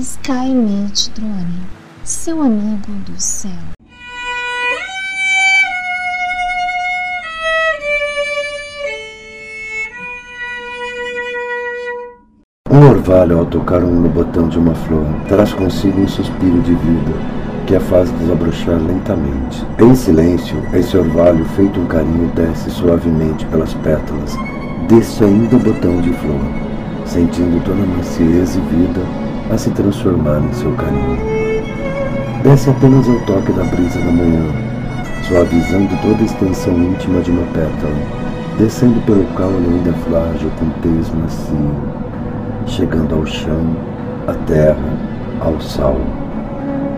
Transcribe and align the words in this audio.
Skynet 0.00 1.10
Drone, 1.16 1.60
seu 2.04 2.40
amigo 2.40 2.92
do 3.04 3.20
céu. 3.20 3.50
Um 12.70 12.90
orvalho, 12.90 13.40
ao 13.40 13.46
tocar 13.46 13.82
um 13.82 14.02
no 14.02 14.08
botão 14.08 14.48
de 14.48 14.56
uma 14.56 14.72
flor, 14.72 15.04
traz 15.26 15.52
consigo 15.52 16.00
um 16.00 16.06
suspiro 16.06 16.60
de 16.60 16.74
vida 16.74 17.12
que 17.66 17.74
a 17.74 17.80
faz 17.80 18.08
desabrochar 18.12 18.78
lentamente. 18.78 19.66
Em 19.80 19.96
silêncio, 19.96 20.62
esse 20.74 20.96
orvalho, 20.96 21.44
feito 21.56 21.80
um 21.80 21.86
carinho, 21.86 22.30
desce 22.36 22.70
suavemente 22.70 23.44
pelas 23.46 23.74
pétalas 23.74 24.36
deste 24.88 25.24
ainda 25.24 25.58
botão 25.58 26.00
de 26.00 26.12
flor, 26.12 26.40
sentindo 27.04 27.60
toda 27.64 27.82
a 27.82 27.96
maciez 27.96 28.54
e 28.54 28.60
vida 28.60 29.27
a 29.50 29.56
se 29.56 29.70
transformar 29.70 30.40
em 30.40 30.52
seu 30.52 30.72
carinho. 30.72 31.18
Desce 32.42 32.70
apenas 32.70 33.08
ao 33.08 33.18
toque 33.20 33.52
da 33.52 33.64
brisa 33.64 33.98
da 33.98 34.12
manhã, 34.12 34.44
suavizando 35.26 35.96
toda 36.02 36.22
a 36.22 36.24
extensão 36.24 36.74
íntima 36.74 37.20
de 37.20 37.30
uma 37.30 37.46
pétala, 37.52 37.96
descendo 38.58 39.00
pelo 39.02 39.24
caule 39.34 39.66
ainda 39.66 39.92
frágil 39.92 40.50
com 40.58 40.68
tez 40.80 41.10
macio, 41.14 41.70
chegando 42.66 43.14
ao 43.14 43.26
chão, 43.26 43.76
à 44.26 44.34
terra, 44.46 44.98
ao 45.40 45.60
sal, 45.60 45.96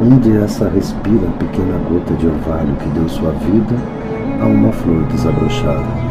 onde 0.03 0.37
essa 0.37 0.69
respira 0.69 1.27
a 1.27 1.39
pequena 1.39 1.79
gota 1.89 2.15
de 2.15 2.27
orvalho 2.27 2.75
que 2.77 2.89
deu 2.91 3.09
sua 3.09 3.33
vida 3.33 3.77
a 4.41 4.47
uma 4.47 4.73
flor 4.73 5.03
desabrochada. 5.05 6.11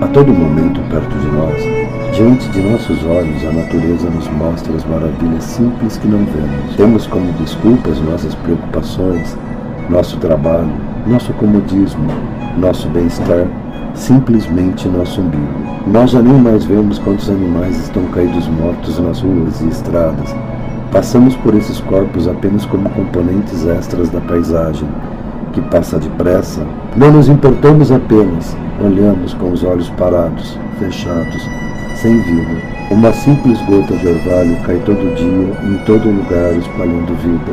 A 0.00 0.06
todo 0.08 0.32
momento 0.32 0.80
perto 0.90 1.16
de 1.18 1.28
nós, 1.28 1.83
diante 2.14 2.48
de 2.50 2.60
nossos 2.60 3.04
olhos, 3.04 3.44
a 3.44 3.50
natureza 3.50 4.08
nos 4.08 4.28
mostra 4.28 4.72
as 4.76 4.84
maravilhas 4.84 5.42
simples 5.42 5.96
que 5.96 6.06
não 6.06 6.24
vemos. 6.24 6.76
Temos 6.76 7.06
como 7.08 7.32
desculpas 7.32 7.98
nossas 8.00 8.34
preocupações, 8.36 9.36
nosso 9.90 10.16
trabalho, 10.18 10.70
nosso 11.08 11.32
comodismo, 11.32 12.06
nosso 12.56 12.88
bem-estar, 12.88 13.48
simplesmente 13.94 14.86
nosso 14.86 15.20
umbigo. 15.20 15.42
Nós 15.88 16.12
já 16.12 16.22
nem 16.22 16.34
mais 16.34 16.64
vemos 16.64 17.00
quantos 17.00 17.28
animais 17.28 17.76
estão 17.80 18.04
caídos 18.06 18.46
mortos 18.46 19.00
nas 19.00 19.20
ruas 19.20 19.60
e 19.60 19.68
estradas. 19.68 20.34
Passamos 20.92 21.34
por 21.38 21.52
esses 21.56 21.80
corpos 21.80 22.28
apenas 22.28 22.64
como 22.64 22.88
componentes 22.90 23.66
extras 23.66 24.08
da 24.08 24.20
paisagem, 24.20 24.88
que 25.52 25.60
passa 25.62 25.98
depressa. 25.98 26.64
Não 26.96 27.10
nos 27.10 27.28
importamos 27.28 27.90
apenas, 27.90 28.56
Olhamos 28.82 29.32
com 29.34 29.52
os 29.52 29.62
olhos 29.62 29.88
parados, 29.90 30.58
fechados, 30.80 31.48
sem 31.94 32.20
vida. 32.20 32.74
Uma 32.90 33.12
simples 33.12 33.60
gota 33.62 33.94
de 33.96 34.08
orvalho 34.08 34.56
cai 34.64 34.76
todo 34.84 35.14
dia, 35.14 35.68
em 35.68 35.78
todo 35.84 36.08
lugar, 36.08 36.52
espalhando 36.56 37.14
vida, 37.22 37.52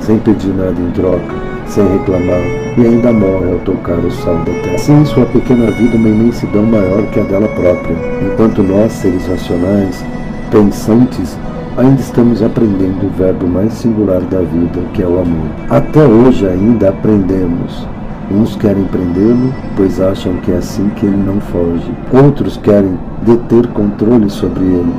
sem 0.00 0.18
pedir 0.18 0.54
nada 0.54 0.80
em 0.80 0.90
troca, 0.92 1.34
sem 1.66 1.86
reclamar, 1.88 2.40
e 2.76 2.86
ainda 2.86 3.12
morre 3.12 3.52
ao 3.52 3.58
tocar 3.60 3.98
o 3.98 4.10
sal 4.10 4.36
da 4.38 4.52
terra. 4.62 4.78
Sim, 4.78 5.04
sua 5.04 5.26
pequena 5.26 5.70
vida 5.72 5.96
uma 5.96 6.08
imensidão 6.08 6.62
maior 6.62 7.02
que 7.12 7.20
a 7.20 7.24
dela 7.24 7.48
própria, 7.48 7.96
enquanto 8.22 8.62
nós, 8.62 8.92
seres 8.92 9.26
racionais, 9.26 10.04
pensantes, 10.50 11.36
ainda 11.76 12.00
estamos 12.00 12.42
aprendendo 12.42 13.06
o 13.06 13.10
verbo 13.10 13.46
mais 13.46 13.72
singular 13.72 14.20
da 14.20 14.40
vida, 14.40 14.80
que 14.92 15.02
é 15.02 15.06
o 15.06 15.20
amor. 15.20 15.48
Até 15.68 16.04
hoje 16.04 16.46
ainda 16.46 16.90
aprendemos, 16.90 17.86
Uns 18.30 18.56
querem 18.56 18.84
prendê-lo, 18.84 19.52
pois 19.76 20.00
acham 20.00 20.34
que 20.36 20.50
é 20.50 20.56
assim 20.56 20.88
que 20.96 21.04
ele 21.04 21.16
não 21.16 21.40
foge. 21.40 21.92
Outros 22.12 22.56
querem 22.56 22.98
deter 23.22 23.66
controle 23.68 24.30
sobre 24.30 24.64
ele, 24.64 24.92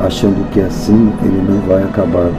achando 0.00 0.48
que 0.50 0.60
assim 0.60 1.12
ele 1.22 1.44
não 1.46 1.60
vai 1.68 1.82
acabar. 1.82 2.30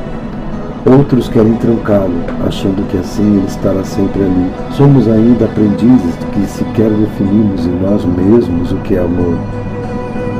Outros 0.86 1.30
querem 1.30 1.54
trancá-lo, 1.56 2.16
achando 2.46 2.86
que 2.90 2.98
assim 2.98 3.38
ele 3.38 3.46
estará 3.48 3.84
sempre 3.84 4.24
ali. 4.24 4.52
Somos 4.72 5.08
ainda 5.08 5.46
aprendizes 5.46 6.16
que 6.34 6.46
sequer 6.48 6.90
definimos 6.90 7.66
em 7.66 7.80
nós 7.80 8.04
mesmos 8.04 8.72
o 8.72 8.78
que 8.78 8.96
é 8.96 9.00
amor. 9.00 9.38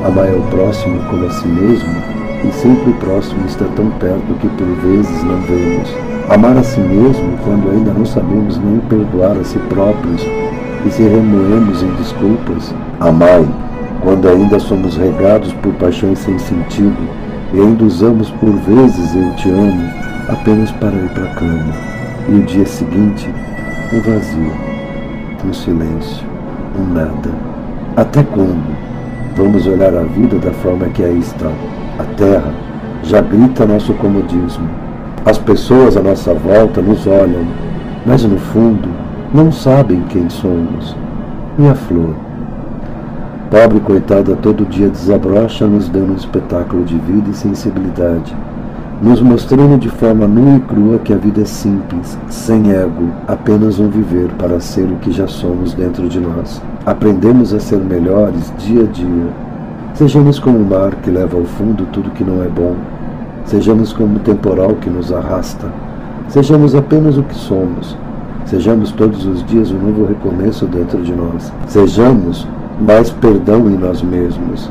Amar 0.04 0.28
é 0.28 0.36
o 0.36 0.42
próximo 0.50 1.00
como 1.08 1.24
a 1.24 1.30
si 1.30 1.48
mesmo, 1.48 1.88
e 2.46 2.52
sempre 2.52 2.90
o 2.90 2.94
próximo 2.94 3.46
está 3.46 3.64
tão 3.76 3.88
perto 3.92 4.34
que 4.40 4.48
por 4.48 4.66
vezes 4.82 5.24
não 5.24 5.40
vemos. 5.42 6.13
Amar 6.30 6.56
a 6.56 6.62
si 6.62 6.80
mesmo 6.80 7.36
quando 7.44 7.70
ainda 7.70 7.92
não 7.92 8.06
sabemos 8.06 8.56
nem 8.56 8.78
perdoar 8.88 9.36
a 9.38 9.44
si 9.44 9.58
próprios 9.68 10.22
e 10.86 10.90
se 10.90 11.02
remoemos 11.02 11.82
em 11.82 11.90
desculpas. 11.96 12.74
Amai 12.98 13.46
quando 14.00 14.26
ainda 14.26 14.58
somos 14.58 14.96
regados 14.96 15.52
por 15.54 15.74
paixões 15.74 16.18
sem 16.20 16.38
sentido 16.38 16.96
e 17.52 17.60
ainda 17.60 17.84
usamos 17.84 18.30
por 18.30 18.50
vezes 18.50 19.14
eu 19.14 19.36
te 19.36 19.50
amo 19.50 19.86
apenas 20.30 20.70
para 20.72 20.96
ir 20.96 21.10
para 21.10 21.24
a 21.24 21.34
cama. 21.34 21.74
E 22.26 22.36
o 22.36 22.42
dia 22.42 22.64
seguinte, 22.64 23.28
um 23.92 24.00
vazio, 24.00 24.52
um 25.44 25.52
silêncio, 25.52 26.26
um 26.78 26.94
nada. 26.94 27.30
Até 27.98 28.22
quando 28.22 28.74
vamos 29.36 29.66
olhar 29.66 29.94
a 29.94 30.04
vida 30.04 30.38
da 30.38 30.52
forma 30.52 30.86
que 30.86 31.04
aí 31.04 31.18
está? 31.18 31.52
A 31.98 32.04
terra 32.16 32.50
já 33.02 33.20
grita 33.20 33.66
nosso 33.66 33.92
comodismo 33.92 34.83
as 35.24 35.38
pessoas 35.38 35.96
à 35.96 36.02
nossa 36.02 36.34
volta 36.34 36.82
nos 36.82 37.06
olham, 37.06 37.44
mas 38.04 38.22
no 38.24 38.36
fundo 38.36 38.88
não 39.32 39.50
sabem 39.50 40.02
quem 40.10 40.28
somos. 40.28 40.94
E 41.58 41.66
a 41.66 41.74
flor? 41.74 42.14
Pobre 43.50 43.80
coitada, 43.80 44.36
todo 44.36 44.66
dia 44.66 44.88
desabrocha 44.88 45.66
nos 45.66 45.88
dando 45.88 46.12
um 46.12 46.16
espetáculo 46.16 46.84
de 46.84 46.98
vida 46.98 47.30
e 47.30 47.34
sensibilidade, 47.34 48.36
nos 49.00 49.22
mostrando 49.22 49.78
de 49.78 49.88
forma 49.88 50.26
nua 50.26 50.56
e 50.56 50.60
crua 50.60 50.98
que 50.98 51.12
a 51.12 51.16
vida 51.16 51.40
é 51.40 51.46
simples, 51.46 52.18
sem 52.28 52.72
ego, 52.72 53.08
apenas 53.26 53.78
um 53.78 53.88
viver 53.88 54.28
para 54.38 54.60
ser 54.60 54.84
o 54.84 54.96
que 54.96 55.10
já 55.10 55.26
somos 55.26 55.72
dentro 55.72 56.06
de 56.06 56.20
nós. 56.20 56.60
Aprendemos 56.84 57.54
a 57.54 57.60
ser 57.60 57.78
melhores 57.78 58.52
dia 58.58 58.82
a 58.82 58.86
dia. 58.86 59.28
Sejamos 59.94 60.38
como 60.38 60.58
o 60.58 60.66
mar 60.66 60.96
que 60.96 61.10
leva 61.10 61.38
ao 61.38 61.44
fundo 61.44 61.86
tudo 61.92 62.10
que 62.10 62.24
não 62.24 62.42
é 62.42 62.48
bom, 62.48 62.74
Sejamos 63.44 63.92
como 63.92 64.16
o 64.16 64.20
temporal 64.20 64.74
que 64.80 64.88
nos 64.88 65.12
arrasta. 65.12 65.66
Sejamos 66.28 66.74
apenas 66.74 67.18
o 67.18 67.22
que 67.22 67.34
somos. 67.34 67.96
Sejamos 68.46 68.90
todos 68.92 69.26
os 69.26 69.44
dias 69.44 69.70
um 69.70 69.78
novo 69.78 70.06
recomeço 70.06 70.66
dentro 70.66 71.02
de 71.02 71.12
nós. 71.12 71.52
Sejamos 71.66 72.46
mais 72.80 73.10
perdão 73.10 73.68
em 73.68 73.76
nós 73.76 74.02
mesmos. 74.02 74.70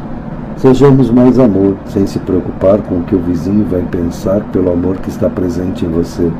Sejamos 0.57 1.09
mais 1.11 1.39
amor, 1.39 1.75
sem 1.85 2.07
se 2.07 2.19
preocupar 2.19 2.79
com 2.79 2.95
o 2.95 3.03
que 3.03 3.15
o 3.15 3.19
vizinho 3.19 3.65
vai 3.69 3.81
pensar 3.81 4.41
pelo 4.51 4.71
amor 4.71 4.97
que 4.97 5.09
está 5.09 5.29
presente 5.29 5.85
em 5.85 5.89
você. 5.89 6.31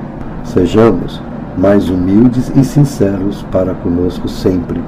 Sejamos 0.43 1.22
mais 1.57 1.89
humildes 1.89 2.51
e 2.55 2.63
sinceros 2.63 3.43
para 3.51 3.73
conosco 3.75 4.27
sempre. 4.27 4.81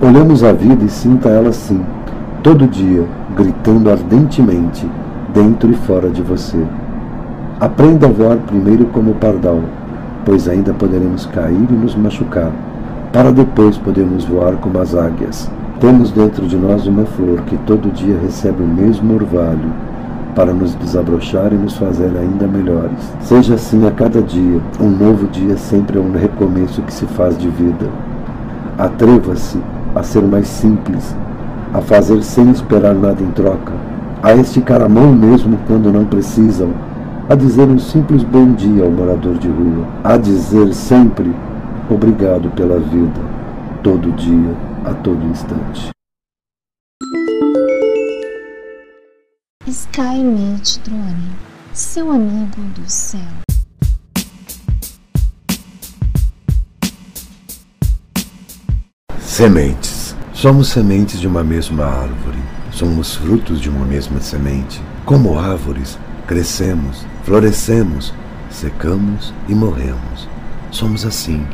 Olhamos 0.00 0.44
a 0.44 0.52
vida 0.52 0.84
e 0.84 0.88
sinta 0.88 1.28
ela 1.28 1.50
assim, 1.50 1.80
todo 2.42 2.66
dia, 2.66 3.04
gritando 3.36 3.90
ardentemente 3.90 4.86
dentro 5.34 5.70
e 5.70 5.74
fora 5.74 6.10
de 6.10 6.22
você. 6.22 6.58
Aprenda 7.60 8.06
a 8.06 8.10
voar 8.10 8.36
primeiro 8.38 8.86
como 8.86 9.14
pardal, 9.14 9.60
pois 10.24 10.48
ainda 10.48 10.74
poderemos 10.74 11.26
cair 11.26 11.66
e 11.70 11.72
nos 11.72 11.94
machucar, 11.94 12.50
para 13.12 13.32
depois 13.32 13.78
podermos 13.78 14.24
voar 14.24 14.56
como 14.56 14.78
as 14.78 14.94
águias. 14.94 15.50
Temos 15.80 16.12
dentro 16.12 16.46
de 16.46 16.56
nós 16.56 16.86
uma 16.86 17.04
flor 17.04 17.40
que 17.42 17.56
todo 17.58 17.92
dia 17.92 18.18
recebe 18.20 18.62
o 18.62 18.66
mesmo 18.66 19.14
orvalho, 19.14 19.72
para 20.34 20.52
nos 20.52 20.74
desabrochar 20.74 21.52
e 21.52 21.56
nos 21.56 21.76
fazer 21.76 22.10
ainda 22.16 22.46
melhores. 22.46 23.12
Seja 23.20 23.54
assim 23.54 23.86
a 23.86 23.90
cada 23.90 24.22
dia, 24.22 24.60
um 24.80 24.88
novo 24.88 25.26
dia 25.26 25.56
sempre 25.56 25.98
é 25.98 26.00
um 26.00 26.12
recomeço 26.12 26.80
que 26.82 26.92
se 26.92 27.04
faz 27.06 27.36
de 27.36 27.48
vida. 27.48 27.86
Atreva-se 28.78 29.58
a 29.94 30.02
ser 30.02 30.22
mais 30.22 30.48
simples, 30.48 31.14
a 31.74 31.80
fazer 31.80 32.22
sem 32.22 32.50
esperar 32.50 32.94
nada 32.94 33.22
em 33.22 33.30
troca 33.32 33.91
a 34.22 34.32
esticar 34.36 34.80
a 34.80 34.88
mão 34.88 35.12
mesmo 35.12 35.58
quando 35.66 35.92
não 35.92 36.04
precisam, 36.04 36.72
a 37.28 37.34
dizer 37.34 37.64
um 37.64 37.78
simples 37.78 38.22
bom 38.22 38.52
dia 38.52 38.84
ao 38.84 38.90
morador 38.90 39.36
de 39.36 39.48
rua, 39.48 39.84
a 40.04 40.16
dizer 40.16 40.72
sempre 40.72 41.34
obrigado 41.90 42.48
pela 42.50 42.78
vida, 42.78 43.20
todo 43.82 44.12
dia, 44.12 44.56
a 44.84 44.94
todo 44.94 45.26
instante. 45.26 45.90
Skynet 49.66 50.80
Drone, 50.84 51.32
seu 51.72 52.10
amigo 52.10 52.60
do 52.76 52.88
céu. 52.88 53.20
Sementes. 59.18 60.14
Somos 60.32 60.68
sementes 60.68 61.20
de 61.20 61.26
uma 61.26 61.44
mesma 61.44 61.84
árvore 61.84 62.38
Somos 62.82 63.14
frutos 63.14 63.60
de 63.60 63.70
uma 63.70 63.86
mesma 63.86 64.20
semente. 64.20 64.82
Como 65.04 65.38
árvores, 65.38 65.96
crescemos, 66.26 67.06
florescemos, 67.22 68.12
secamos 68.50 69.32
e 69.48 69.54
morremos. 69.54 70.28
Somos 70.72 71.06
assim. 71.06 71.46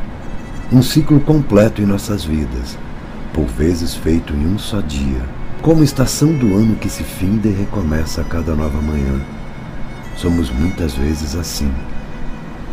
Um 0.71 0.81
ciclo 0.81 1.19
completo 1.19 1.83
em 1.83 1.85
nossas 1.85 2.23
vidas, 2.23 2.75
por 3.31 3.45
vezes 3.45 3.93
feito 3.93 4.33
em 4.33 4.47
um 4.47 4.57
só 4.57 4.81
dia, 4.81 5.21
como 5.61 5.83
estação 5.83 6.33
do 6.33 6.57
ano 6.57 6.75
que 6.77 6.89
se 6.89 7.03
finda 7.03 7.47
e 7.47 7.53
recomeça 7.53 8.21
a 8.21 8.23
cada 8.23 8.55
nova 8.55 8.81
manhã. 8.81 9.21
Somos 10.17 10.49
muitas 10.49 10.95
vezes 10.95 11.35
assim. 11.35 11.71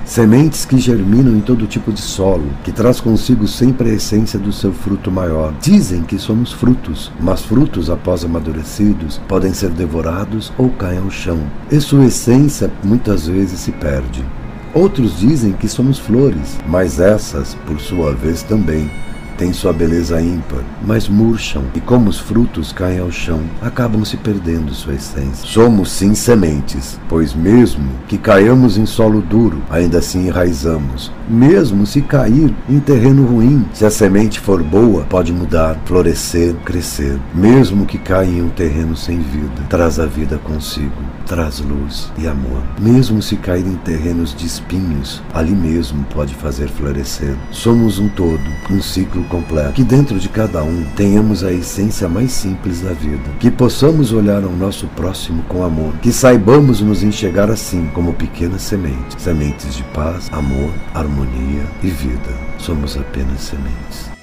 Sementes 0.07 0.65
que 0.65 0.79
germinam 0.79 1.37
em 1.37 1.41
todo 1.41 1.67
tipo 1.67 1.93
de 1.93 2.01
solo, 2.01 2.49
que 2.63 2.71
traz 2.71 3.01
consigo 3.01 3.49
sempre 3.49 3.91
a 3.91 3.95
essência 3.95 4.39
do 4.39 4.53
seu 4.53 4.73
fruto 4.73 5.11
maior. 5.11 5.53
Dizem 5.61 6.05
que 6.05 6.17
somos 6.17 6.53
frutos, 6.53 7.11
mas 7.21 7.43
frutos, 7.43 7.91
após 7.91 8.25
amadurecidos, 8.25 9.21
podem 9.27 9.53
ser 9.53 9.71
devorados 9.71 10.53
ou 10.57 10.71
caem 10.71 11.01
ao 11.01 11.11
chão. 11.11 11.41
E 11.73 11.81
sua 11.81 12.07
essência 12.07 12.71
muitas 12.85 13.27
vezes 13.27 13.59
se 13.59 13.73
perde. 13.73 14.25
Outros 14.73 15.19
dizem 15.19 15.53
que 15.53 15.69
somos 15.69 15.99
flores, 15.99 16.57
mas 16.69 17.01
essas, 17.01 17.57
por 17.67 17.81
sua 17.81 18.15
vez, 18.15 18.45
também 18.45 18.89
têm 19.37 19.53
sua 19.53 19.73
beleza 19.73 20.21
ímpar, 20.21 20.61
mas 20.85 21.09
murcham 21.09 21.65
e, 21.75 21.81
como 21.81 22.09
os 22.09 22.19
frutos 22.19 22.73
caem 22.73 22.99
ao 22.99 23.11
chão, 23.11 23.41
acabam 23.61 24.05
se 24.05 24.17
perdendo 24.17 24.75
sua 24.75 24.95
essência. 24.95 25.47
Somos 25.47 25.91
sim 25.91 26.15
sementes, 26.15 26.99
pois 27.09 27.35
mesmo 27.35 27.89
que 28.09 28.19
caiamos 28.19 28.77
em 28.79 28.87
solo 28.87 29.21
duro, 29.21 29.63
ainda 29.71 29.99
assim 29.99 30.27
enraizamos. 30.27 31.13
Mesmo 31.29 31.87
se 31.87 32.03
cair 32.03 32.55
em 32.69 32.79
terreno 32.79 33.27
ruim, 33.27 33.67
se 33.73 33.85
a 33.85 33.91
semente 33.91 34.39
for 34.39 34.63
boa, 34.63 35.03
pode 35.05 35.33
mudar, 35.33 35.77
florescer, 35.85 36.55
crescer. 36.65 37.19
Mesmo 37.35 37.85
que 37.85 37.99
caia 37.99 38.27
em 38.29 38.43
um 38.43 38.49
terreno 38.49 38.97
sem 38.97 39.19
vida, 39.19 39.63
traz 39.69 39.99
a 39.99 40.07
vida 40.07 40.39
consigo, 40.39 40.93
traz 41.27 41.59
luz 41.61 42.11
e 42.17 42.27
amor. 42.27 42.63
Mesmo 42.81 43.21
se 43.21 43.37
cair 43.37 43.67
em 43.67 43.77
terrenos 43.77 44.35
de 44.35 44.47
espinhos, 44.47 45.23
ali 45.35 45.53
mesmo 45.53 46.05
pode 46.15 46.35
fazer 46.35 46.69
florescer. 46.69 47.35
Somos 47.51 47.99
um 47.99 48.09
todo, 48.09 48.41
um 48.71 48.81
ciclo 48.81 49.25
completo. 49.27 49.73
Que 49.73 49.85
dentro 49.85 50.19
de 50.19 50.29
cada 50.29 50.63
um 50.63 50.85
tenhamos 50.97 51.45
a 51.45 51.53
essência 51.53 52.09
mais 52.09 52.33
simples 52.33 52.81
da 52.81 52.93
vida. 52.93 53.31
Que 53.39 53.51
possamos 53.51 54.13
olhar 54.13 54.43
ao 54.43 54.51
nosso 54.51 54.87
próximo 54.89 55.43
com 55.45 55.63
amor. 55.63 55.93
Que 56.03 56.13
saibamos 56.13 56.81
nos 56.81 57.03
enxergar 57.03 57.51
assim, 57.51 57.89
como 57.93 58.15
pequenas 58.15 58.63
sementes. 58.63 59.23
Sementes 59.23 59.75
de 59.77 59.83
paz, 59.85 60.29
amor, 60.33 60.73
harmonia 60.95 61.65
e 61.83 61.89
vida. 61.89 62.35
Somos 62.59 62.97
apenas 62.97 63.41
sementes. 63.41 64.16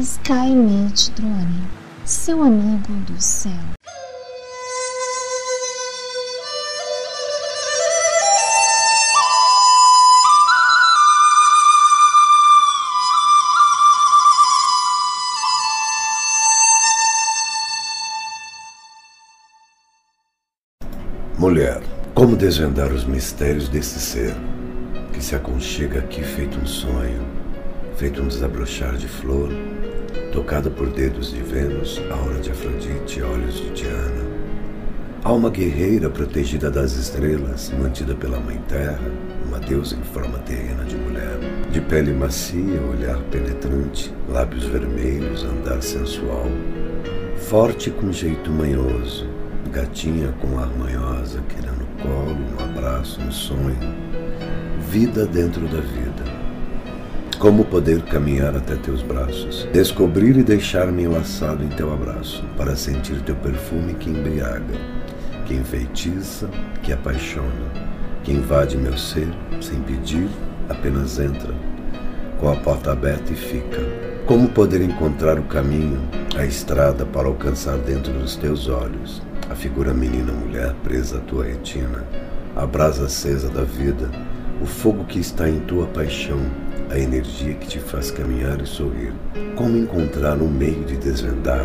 Skynet 0.00 1.10
Drone, 1.10 1.68
seu 2.06 2.42
amigo 2.42 2.90
do 3.06 3.20
céu. 3.20 3.52
Mulher, 21.38 21.82
como 22.14 22.36
desvendar 22.36 22.90
os 22.90 23.04
mistérios 23.04 23.68
desse 23.68 24.00
ser 24.00 24.34
que 25.12 25.22
se 25.22 25.36
aconchega 25.36 25.98
aqui 25.98 26.22
feito 26.22 26.58
um 26.58 26.66
sonho, 26.66 27.20
feito 27.98 28.22
um 28.22 28.28
desabrochar 28.28 28.96
de 28.96 29.06
flor, 29.06 29.50
tocada 30.32 30.70
por 30.70 30.88
dedos 30.88 31.32
de 31.32 31.42
Vênus, 31.42 32.00
aura 32.10 32.38
de 32.40 32.50
Afrodite, 32.50 33.22
olhos 33.22 33.54
de 33.56 33.70
Diana. 33.70 34.30
Alma 35.22 35.50
guerreira 35.50 36.08
protegida 36.08 36.70
das 36.70 36.92
estrelas, 36.92 37.72
mantida 37.78 38.14
pela 38.14 38.40
Mãe 38.40 38.58
Terra, 38.68 39.00
uma 39.46 39.58
deusa 39.58 39.96
em 39.96 40.02
forma 40.02 40.38
terrena 40.38 40.84
de 40.84 40.96
mulher. 40.96 41.38
De 41.70 41.80
pele 41.80 42.12
macia, 42.12 42.80
olhar 42.90 43.18
penetrante, 43.30 44.14
lábios 44.28 44.64
vermelhos, 44.64 45.44
andar 45.44 45.82
sensual. 45.82 46.46
Forte 47.36 47.90
com 47.90 48.12
jeito 48.12 48.50
manhoso, 48.50 49.26
gatinha 49.72 50.32
com 50.40 50.58
ar 50.58 50.70
manhosa, 50.78 51.42
querendo 51.48 51.86
colo, 52.00 52.38
um 52.58 52.64
abraço, 52.64 53.20
um 53.20 53.32
sonho. 53.32 53.76
Vida 54.90 55.26
dentro 55.26 55.62
da 55.68 55.80
vida 55.80 56.29
como 57.40 57.64
poder 57.64 58.02
caminhar 58.02 58.54
até 58.54 58.76
teus 58.76 59.00
braços, 59.00 59.66
descobrir 59.72 60.36
e 60.36 60.42
deixar-me 60.42 61.04
enlaçado 61.04 61.64
em 61.64 61.68
teu 61.68 61.90
abraço, 61.90 62.44
para 62.54 62.76
sentir 62.76 63.22
teu 63.22 63.34
perfume 63.34 63.94
que 63.94 64.10
embriaga, 64.10 64.74
que 65.46 65.54
enfeitiça, 65.54 66.50
que 66.82 66.92
apaixona, 66.92 67.72
que 68.22 68.30
invade 68.30 68.76
meu 68.76 68.94
ser 68.94 69.26
sem 69.58 69.80
pedir, 69.80 70.28
apenas 70.68 71.18
entra, 71.18 71.54
com 72.38 72.52
a 72.52 72.56
porta 72.56 72.92
aberta 72.92 73.32
e 73.32 73.36
fica. 73.36 73.80
Como 74.26 74.50
poder 74.50 74.82
encontrar 74.82 75.38
o 75.38 75.44
caminho, 75.44 75.98
a 76.36 76.44
estrada 76.44 77.06
para 77.06 77.26
alcançar 77.26 77.78
dentro 77.78 78.12
dos 78.12 78.36
teus 78.36 78.68
olhos 78.68 79.22
a 79.48 79.54
figura 79.54 79.94
menina-mulher 79.94 80.74
presa 80.84 81.16
à 81.16 81.20
tua 81.22 81.44
retina, 81.44 82.04
a 82.54 82.66
brasa 82.66 83.06
acesa 83.06 83.48
da 83.48 83.64
vida, 83.64 84.10
o 84.60 84.66
fogo 84.66 85.04
que 85.04 85.18
está 85.18 85.48
em 85.48 85.58
tua 85.60 85.86
paixão, 85.86 86.38
a 86.90 86.98
energia 86.98 87.54
que 87.54 87.68
te 87.68 87.78
faz 87.78 88.10
caminhar 88.10 88.60
e 88.60 88.66
sorrir. 88.66 89.12
Como 89.54 89.76
encontrar 89.76 90.36
um 90.42 90.48
meio 90.48 90.84
de 90.84 90.96
desvendar, 90.96 91.64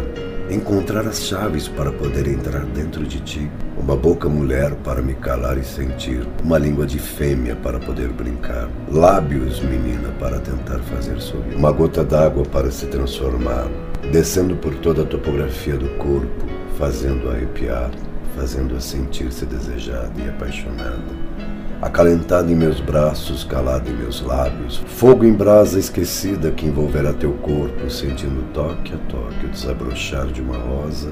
encontrar 0.50 1.08
as 1.08 1.24
chaves 1.24 1.68
para 1.68 1.92
poder 1.92 2.28
entrar 2.28 2.64
dentro 2.68 3.04
de 3.04 3.20
ti, 3.22 3.52
uma 3.78 3.96
boca 3.96 4.30
mulher 4.30 4.76
para 4.84 5.02
me 5.02 5.16
calar 5.16 5.58
e 5.58 5.64
sentir, 5.64 6.26
uma 6.44 6.60
língua 6.60 6.86
de 6.86 7.00
fêmea 7.00 7.56
para 7.56 7.80
poder 7.80 8.10
brincar, 8.10 8.70
lábios, 8.92 9.60
menina, 9.62 10.10
para 10.20 10.40
tentar 10.40 10.80
fazer 10.80 11.20
sorrir, 11.20 11.56
uma 11.56 11.72
gota 11.72 12.04
d'água 12.04 12.46
para 12.46 12.70
se 12.70 12.86
transformar, 12.86 13.68
descendo 14.12 14.56
por 14.56 14.76
toda 14.76 15.02
a 15.02 15.06
topografia 15.06 15.76
do 15.76 15.90
corpo, 15.98 16.46
fazendo 16.78 17.30
arrepiar, 17.30 17.90
fazendo-a 18.36 18.80
sentir-se 18.80 19.46
desejada 19.46 20.12
e 20.18 20.30
apaixonada 20.30 21.25
acalentado 21.82 22.52
em 22.52 22.56
meus 22.56 22.80
braços, 22.80 23.44
calado 23.44 23.90
em 23.90 23.94
meus 23.94 24.22
lábios, 24.22 24.78
fogo 24.88 25.26
em 25.26 25.34
brasa 25.34 25.78
esquecida 25.80 26.52
que 26.52 26.66
envolverá 26.66 27.14
teu 27.14 27.34
corpo, 27.34 27.90
sentindo 27.90 28.44
toque 28.54 28.94
a 28.94 28.98
toque 29.10 29.46
o 29.46 29.50
desabrochar 29.50 30.28
de 30.28 30.42
uma 30.42 30.58
rosa, 30.58 31.12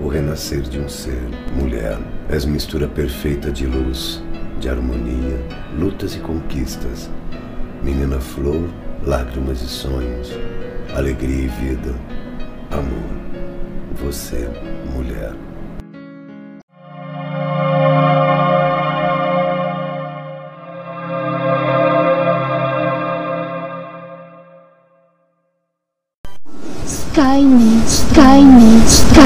o 0.00 0.08
renascer 0.08 0.62
de 0.62 0.78
um 0.78 0.88
ser, 0.88 1.22
mulher. 1.54 1.98
És 2.28 2.44
mistura 2.44 2.88
perfeita 2.88 3.50
de 3.50 3.66
luz, 3.66 4.22
de 4.60 4.68
harmonia, 4.68 5.38
lutas 5.78 6.14
e 6.14 6.18
conquistas, 6.20 7.10
menina 7.82 8.18
flor, 8.20 8.68
lágrimas 9.04 9.60
e 9.60 9.68
sonhos, 9.68 10.32
alegria 10.96 11.44
e 11.44 11.48
vida, 11.48 11.94
amor. 12.70 13.24
Você, 14.02 14.48
mulher. 14.92 15.53